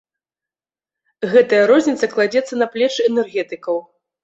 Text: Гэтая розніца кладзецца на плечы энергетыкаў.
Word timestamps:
Гэтая 1.33 1.59
розніца 1.73 2.11
кладзецца 2.15 2.53
на 2.65 2.71
плечы 2.75 3.01
энергетыкаў. 3.13 3.75